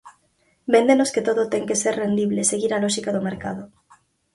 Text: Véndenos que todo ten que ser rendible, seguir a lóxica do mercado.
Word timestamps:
Véndenos 0.73 1.09
que 1.13 1.25
todo 1.27 1.49
ten 1.53 1.63
que 1.69 1.79
ser 1.81 1.93
rendible, 2.03 2.49
seguir 2.51 2.71
a 2.73 2.81
lóxica 2.83 3.13
do 3.13 3.25
mercado. 3.29 3.63